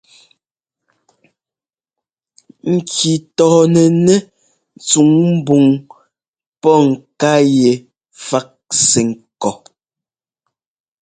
Ŋki 2.73 3.11
tɔɔnɛnɛ́ 3.37 4.19
tsuŋ 4.87 5.11
ḿbɔŋ 5.41 5.65
pɔ́ 6.61 6.77
ŋká 6.89 7.33
yɛ 7.57 7.71
fák 8.27 8.47
sɛ́ 8.89 9.03
ŋkɔ́. 9.11 9.53